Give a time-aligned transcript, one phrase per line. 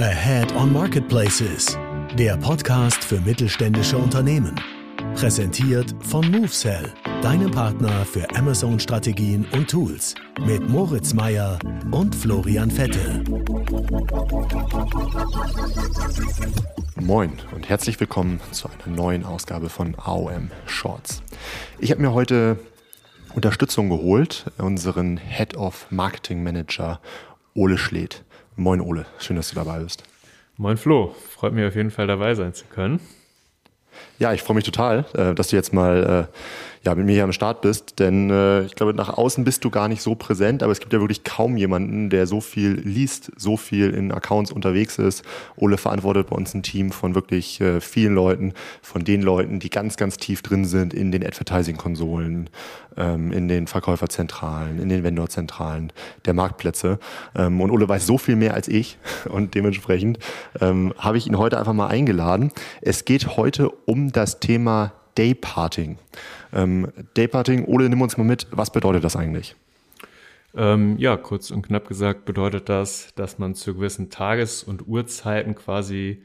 [0.00, 1.76] Ahead on Marketplaces,
[2.16, 4.54] der Podcast für mittelständische Unternehmen.
[5.16, 10.14] Präsentiert von MoveSell, deinem Partner für Amazon-Strategien und Tools.
[10.46, 11.58] Mit Moritz Meyer
[11.90, 13.24] und Florian Vettel.
[17.00, 21.22] Moin und herzlich willkommen zu einer neuen Ausgabe von AOM Shorts.
[21.80, 22.60] Ich habe mir heute
[23.34, 27.00] Unterstützung geholt, unseren Head of Marketing Manager
[27.54, 28.24] Ole Schledt.
[28.58, 30.02] Moin Ole, schön, dass du dabei bist.
[30.56, 32.98] Moin Flo, freut mich auf jeden Fall dabei sein zu können.
[34.18, 37.24] Ja, ich freue mich total, äh, dass du jetzt mal äh, ja, mit mir hier
[37.24, 40.62] am Start bist, denn äh, ich glaube, nach außen bist du gar nicht so präsent,
[40.62, 44.52] aber es gibt ja wirklich kaum jemanden, der so viel liest, so viel in Accounts
[44.52, 45.24] unterwegs ist.
[45.56, 49.70] Ole verantwortet bei uns ein Team von wirklich äh, vielen Leuten, von den Leuten, die
[49.70, 52.50] ganz, ganz tief drin sind in den Advertising-Konsolen,
[52.96, 55.92] ähm, in den Verkäuferzentralen, in den Vendorzentralen
[56.26, 56.98] der Marktplätze.
[57.34, 58.98] Ähm, und Ole weiß so viel mehr als ich
[59.28, 60.18] und dementsprechend
[60.60, 62.52] ähm, habe ich ihn heute einfach mal eingeladen.
[62.82, 65.98] Es geht heute um das Thema Dayparting.
[66.52, 69.56] Ähm, Dayparting, Ole, nimm uns mal mit, was bedeutet das eigentlich?
[70.54, 75.54] Ähm, ja, kurz und knapp gesagt bedeutet das, dass man zu gewissen Tages- und Uhrzeiten
[75.54, 76.22] quasi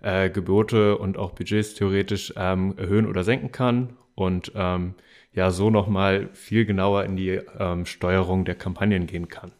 [0.00, 4.94] äh, Gebote und auch Budgets theoretisch ähm, erhöhen oder senken kann und ähm,
[5.32, 9.52] ja so nochmal viel genauer in die ähm, Steuerung der Kampagnen gehen kann.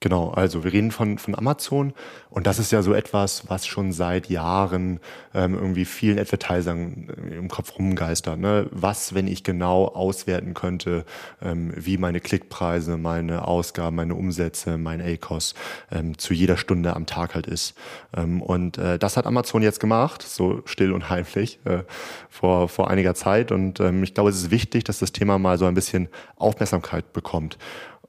[0.00, 1.94] Genau, also wir reden von, von Amazon
[2.28, 5.00] und das ist ja so etwas, was schon seit Jahren
[5.32, 8.38] ähm, irgendwie vielen Advertisern äh, im Kopf rumgeistert.
[8.38, 8.68] Ne?
[8.72, 11.06] Was, wenn ich genau auswerten könnte,
[11.40, 15.54] ähm, wie meine Klickpreise, meine Ausgaben, meine Umsätze, mein ACOS
[15.90, 17.74] ähm, zu jeder Stunde am Tag halt ist.
[18.14, 21.84] Ähm, und äh, das hat Amazon jetzt gemacht, so still und heimlich, äh,
[22.28, 23.50] vor, vor einiger Zeit.
[23.50, 27.14] Und ähm, ich glaube, es ist wichtig, dass das Thema mal so ein bisschen Aufmerksamkeit
[27.14, 27.56] bekommt.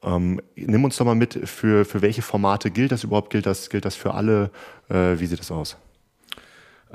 [0.03, 3.29] Ähm, nimm uns doch mal mit, für, für welche Formate gilt das überhaupt?
[3.29, 4.51] Gilt das, gilt das für alle?
[4.89, 5.77] Äh, wie sieht das aus?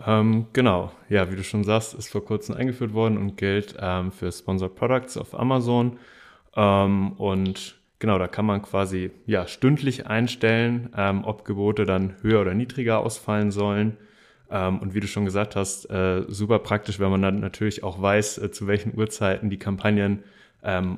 [0.07, 4.11] Ähm, genau, ja, wie du schon sagst, ist vor kurzem eingeführt worden und gilt ähm,
[4.11, 5.99] für Sponsored Products auf Amazon.
[6.57, 12.41] Ähm, und genau, da kann man quasi ja, stündlich einstellen, ähm, ob Gebote dann höher
[12.41, 13.99] oder niedriger ausfallen sollen.
[14.51, 18.01] Ähm, und wie du schon gesagt hast, äh, super praktisch, wenn man dann natürlich auch
[18.01, 20.25] weiß, äh, zu welchen Uhrzeiten die Kampagnen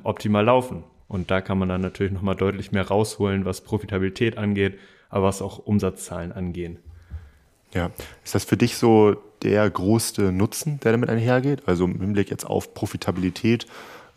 [0.03, 0.83] optimal laufen.
[1.07, 4.79] Und da kann man dann natürlich nochmal deutlich mehr rausholen, was Profitabilität angeht,
[5.09, 6.79] aber was auch Umsatzzahlen angehen.
[7.73, 7.91] Ja,
[8.23, 11.63] ist das für dich so der größte Nutzen, der damit einhergeht?
[11.67, 13.65] Also im Hinblick jetzt auf Profitabilität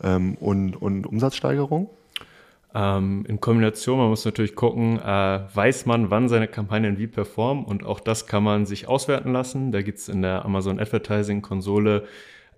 [0.01, 1.89] ähm, und, und Umsatzsteigerung?
[2.73, 7.65] Ähm, in Kombination, man muss natürlich gucken, äh, weiß man, wann seine Kampagnen wie performen
[7.65, 9.71] und auch das kann man sich auswerten lassen.
[9.71, 12.05] Da gibt es in der Amazon Advertising Konsole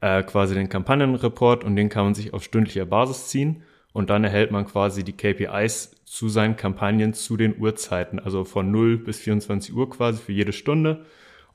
[0.02, 4.24] äh, quasi den Kampagnenreport und den kann man sich auf stündlicher Basis ziehen und dann
[4.24, 9.20] erhält man quasi die KPIs zu seinen Kampagnen zu den Uhrzeiten, also von 0 bis
[9.20, 11.06] 24 Uhr quasi für jede Stunde.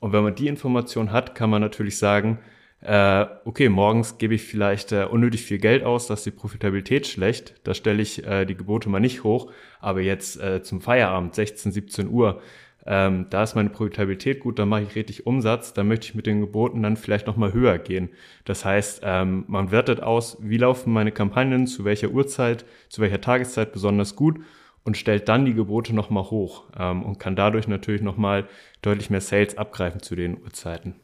[0.01, 2.39] Und wenn man die Information hat, kann man natürlich sagen,
[2.81, 7.55] äh, okay, morgens gebe ich vielleicht äh, unnötig viel Geld aus, dass die Profitabilität schlecht,
[7.65, 11.73] da stelle ich äh, die Gebote mal nicht hoch, aber jetzt äh, zum Feierabend, 16,
[11.73, 12.43] 17 Uhr,
[12.87, 16.27] ähm, da ist meine Profitabilität gut, da mache ich richtig Umsatz, da möchte ich mit
[16.27, 18.11] den Geboten dann vielleicht nochmal höher gehen.
[18.45, 23.21] Das heißt, ähm, man wertet aus, wie laufen meine Kampagnen, zu welcher Uhrzeit, zu welcher
[23.21, 24.39] Tageszeit besonders gut
[24.85, 28.47] und stellt dann die Gebote nochmal hoch ähm, und kann dadurch natürlich nochmal
[28.83, 30.95] deutlich mehr Sales abgreifen zu den Uhrzeiten.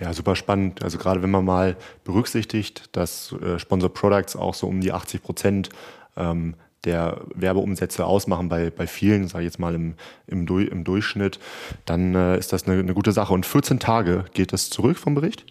[0.00, 0.82] Ja, super spannend.
[0.82, 5.22] Also gerade wenn man mal berücksichtigt, dass äh, Sponsor Products auch so um die 80
[5.22, 5.68] Prozent
[6.16, 6.54] ähm,
[6.84, 9.94] der Werbeumsätze ausmachen bei, bei vielen, sage ich jetzt mal im,
[10.26, 11.38] im, du im Durchschnitt,
[11.84, 13.32] dann äh, ist das eine, eine, gute Sache.
[13.32, 15.44] Und 14 Tage geht das zurück vom Bericht?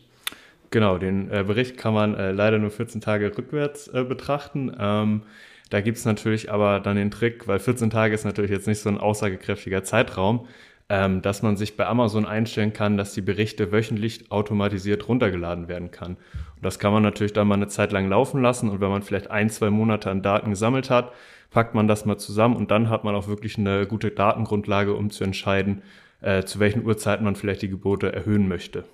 [0.72, 4.76] Genau, den äh, Bericht kann man äh, leider nur 14 Tage rückwärts äh, betrachten.
[4.80, 5.24] Ähm,
[5.70, 8.80] da gibt es natürlich aber dann den Trick, weil 14 Tage ist natürlich jetzt nicht
[8.80, 10.48] so ein aussagekräftiger Zeitraum,
[10.90, 15.92] ähm, dass man sich bei Amazon einstellen kann, dass die Berichte wöchentlich automatisiert runtergeladen werden
[15.92, 16.18] kann.
[16.56, 19.02] Und das kann man natürlich dann mal eine Zeit lang laufen lassen und wenn man
[19.02, 21.12] vielleicht ein, zwei Monate an Daten gesammelt hat,
[21.52, 25.10] packt man das mal zusammen und dann hat man auch wirklich eine gute Datengrundlage, um
[25.10, 25.84] zu entscheiden,
[26.22, 28.86] äh, zu welchen Uhrzeiten man vielleicht die Gebote erhöhen möchte.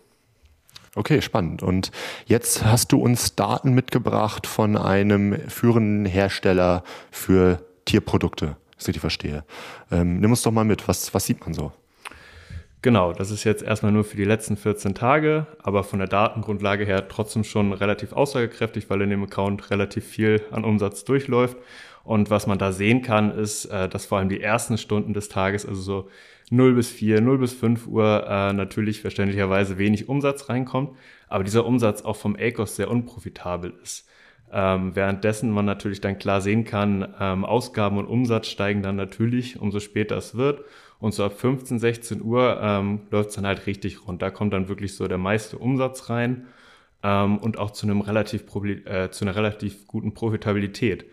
[0.96, 1.64] Okay, spannend.
[1.64, 1.92] Und
[2.26, 9.44] jetzt hast du uns Daten mitgebracht von einem führenden Hersteller für Tierprodukte, ich die verstehe.
[9.92, 11.72] Ähm, nimm uns doch mal mit, was, was sieht man so?
[12.82, 16.86] Genau, das ist jetzt erstmal nur für die letzten 14 Tage, aber von der Datengrundlage
[16.86, 21.58] her trotzdem schon relativ aussagekräftig, weil in dem Account relativ viel an Umsatz durchläuft.
[22.06, 25.28] Und was man da sehen kann, ist, äh, dass vor allem die ersten Stunden des
[25.28, 26.10] Tages, also so
[26.52, 30.92] 0 bis 4, 0 bis 5 Uhr, äh, natürlich verständlicherweise wenig Umsatz reinkommt,
[31.28, 34.08] aber dieser Umsatz auch vom ACOS sehr unprofitabel ist.
[34.52, 39.60] Ähm, währenddessen man natürlich dann klar sehen kann, ähm, Ausgaben und Umsatz steigen dann natürlich,
[39.62, 40.64] umso später es wird
[41.00, 44.22] Und so ab 15, 16 Uhr ähm, läuft es dann halt richtig rund.
[44.22, 46.48] Da kommt dann wirklich so der meiste Umsatz rein
[47.04, 48.44] ähm, und auch zu einem relativ
[48.86, 51.06] äh, zu einer relativ guten Profitabilität.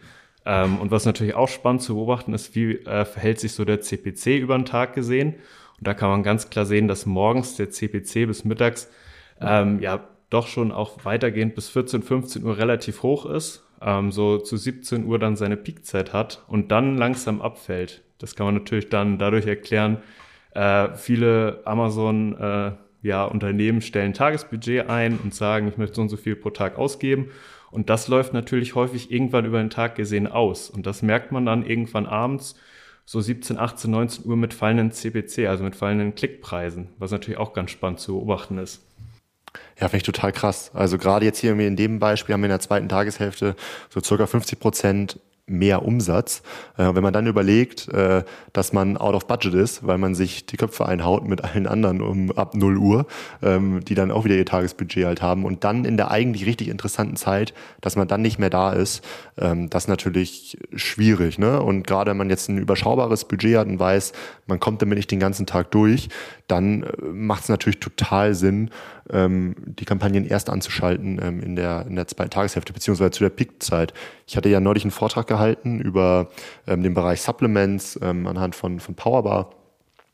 [0.46, 3.80] Ähm, und was natürlich auch spannend zu beobachten ist, wie äh, verhält sich so der
[3.80, 5.34] CPC über den Tag gesehen.
[5.78, 8.88] Und da kann man ganz klar sehen, dass morgens der CPC bis mittags
[9.40, 14.38] ähm, ja doch schon auch weitergehend bis 14, 15 Uhr relativ hoch ist, ähm, so
[14.38, 18.02] zu 17 Uhr dann seine Peakzeit hat und dann langsam abfällt.
[18.18, 19.98] Das kann man natürlich dann dadurch erklären,
[20.54, 26.08] äh, viele Amazon äh, ja, Unternehmen stellen Tagesbudget ein und sagen, ich möchte so und
[26.08, 27.30] so viel pro Tag ausgeben.
[27.70, 30.70] Und das läuft natürlich häufig irgendwann über den Tag gesehen aus.
[30.70, 32.58] Und das merkt man dann irgendwann abends
[33.04, 37.52] so 17, 18, 19 Uhr mit fallenden CPC, also mit fallenden Klickpreisen, was natürlich auch
[37.52, 38.84] ganz spannend zu beobachten ist.
[39.78, 40.70] Ja, finde ich total krass.
[40.74, 43.56] Also gerade jetzt hier in dem Beispiel haben wir in der zweiten Tageshälfte
[43.90, 46.42] so circa 50 Prozent mehr Umsatz.
[46.76, 50.46] Äh, wenn man dann überlegt, äh, dass man out of budget ist, weil man sich
[50.46, 53.06] die Köpfe einhaut mit allen anderen um ab 0 Uhr,
[53.42, 56.68] ähm, die dann auch wieder ihr Tagesbudget halt haben und dann in der eigentlich richtig
[56.68, 59.04] interessanten Zeit, dass man dann nicht mehr da ist,
[59.38, 61.38] ähm, das ist natürlich schwierig.
[61.38, 61.62] Ne?
[61.62, 64.12] Und gerade wenn man jetzt ein überschaubares Budget hat und weiß,
[64.46, 66.08] man kommt damit nicht den ganzen Tag durch,
[66.48, 68.70] dann äh, macht es natürlich total Sinn,
[69.10, 73.30] ähm, die Kampagnen erst anzuschalten ähm, in der, in der zweiten Tageshälfte, beziehungsweise zu der
[73.30, 73.94] Peakzeit.
[74.26, 76.28] Ich hatte ja neulich einen Vortrag gehalten über
[76.66, 79.50] ähm, den Bereich Supplements ähm, anhand von, von Powerbar.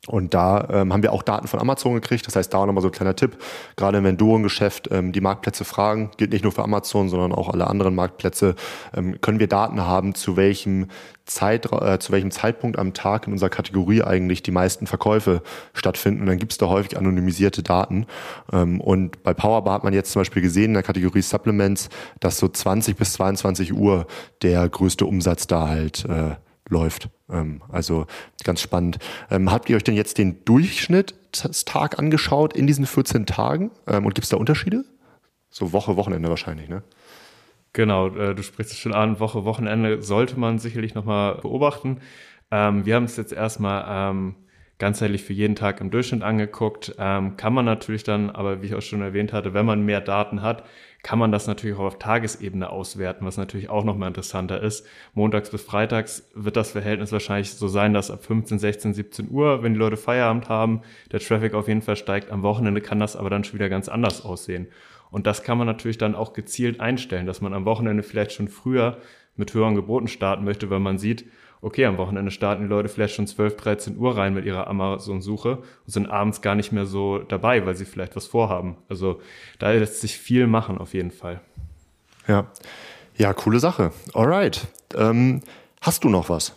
[0.08, 2.26] Und da ähm, haben wir auch Daten von Amazon gekriegt.
[2.26, 3.38] Das heißt, da nochmal so ein kleiner Tipp.
[3.76, 7.68] Gerade im Vendoren-Geschäft ähm, die Marktplätze fragen, gilt nicht nur für Amazon, sondern auch alle
[7.68, 8.56] anderen Marktplätze.
[8.96, 10.88] Ähm, können wir Daten haben, zu welchem,
[11.24, 15.40] Zeit, äh, zu welchem Zeitpunkt am Tag in unserer Kategorie eigentlich die meisten Verkäufe
[15.72, 16.22] stattfinden?
[16.22, 18.06] Und dann gibt es da häufig anonymisierte Daten.
[18.52, 22.38] Ähm, und bei Powerbar hat man jetzt zum Beispiel gesehen in der Kategorie Supplements, dass
[22.38, 24.08] so 20 bis 22 Uhr
[24.42, 26.34] der größte Umsatz da halt äh,
[26.72, 27.08] läuft.
[27.30, 28.06] Ähm, also
[28.42, 28.98] ganz spannend.
[29.30, 33.70] Ähm, habt ihr euch denn jetzt den Durchschnittstag angeschaut in diesen 14 Tagen?
[33.86, 34.84] Ähm, und gibt es da Unterschiede?
[35.50, 36.82] So Woche, Wochenende wahrscheinlich, ne?
[37.74, 42.00] Genau, äh, du sprichst es schon an, Woche, Wochenende sollte man sicherlich nochmal beobachten.
[42.50, 44.34] Ähm, wir haben es jetzt erstmal ähm,
[44.82, 46.96] ganzheitlich für jeden Tag im Durchschnitt angeguckt.
[46.98, 50.00] Ähm, kann man natürlich dann, aber wie ich auch schon erwähnt hatte, wenn man mehr
[50.00, 50.64] Daten hat,
[51.04, 54.84] kann man das natürlich auch auf Tagesebene auswerten, was natürlich auch nochmal interessanter ist.
[55.14, 59.62] Montags bis Freitags wird das Verhältnis wahrscheinlich so sein, dass ab 15, 16, 17 Uhr,
[59.62, 60.80] wenn die Leute Feierabend haben,
[61.12, 62.32] der Traffic auf jeden Fall steigt.
[62.32, 64.66] Am Wochenende kann das aber dann schon wieder ganz anders aussehen.
[65.12, 68.48] Und das kann man natürlich dann auch gezielt einstellen, dass man am Wochenende vielleicht schon
[68.48, 68.98] früher
[69.36, 71.24] mit höheren Geboten starten möchte, weil man sieht,
[71.62, 75.56] okay, am Wochenende starten die Leute vielleicht schon 12, 13 Uhr rein mit ihrer Amazon-Suche
[75.58, 78.76] und sind abends gar nicht mehr so dabei, weil sie vielleicht was vorhaben.
[78.88, 79.20] Also
[79.58, 81.40] da lässt sich viel machen auf jeden Fall.
[82.28, 82.46] Ja,
[83.16, 83.92] ja, coole Sache.
[84.12, 84.66] Alright.
[84.94, 85.40] Ähm,
[85.80, 86.54] hast du noch was?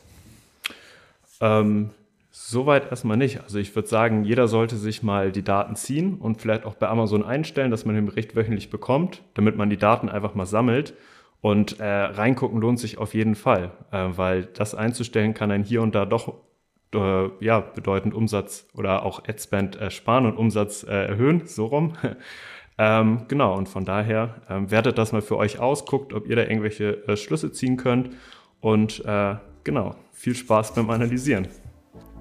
[1.40, 1.92] Ähm,
[2.38, 3.42] Soweit erstmal nicht.
[3.42, 6.88] Also ich würde sagen, jeder sollte sich mal die Daten ziehen und vielleicht auch bei
[6.88, 10.94] Amazon einstellen, dass man den Bericht wöchentlich bekommt, damit man die Daten einfach mal sammelt
[11.42, 15.82] und äh, reingucken lohnt sich auf jeden Fall, äh, weil das einzustellen kann einen hier
[15.82, 16.34] und da doch
[16.94, 21.94] äh, ja, bedeutend Umsatz oder auch Adspend sparen und Umsatz äh, erhöhen, so rum.
[22.78, 26.36] ähm, genau, und von daher ähm, wertet das mal für euch aus, guckt, ob ihr
[26.36, 28.12] da irgendwelche äh, Schlüsse ziehen könnt
[28.62, 31.48] und äh, genau, viel Spaß beim Analysieren.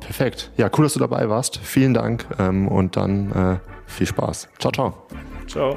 [0.00, 0.50] Perfekt.
[0.56, 1.56] Ja, cool, dass du dabei warst.
[1.59, 4.50] Vielen Dank ähm, und dann viel Spaß.
[4.59, 5.06] Ciao, ciao.
[5.47, 5.76] Ciao.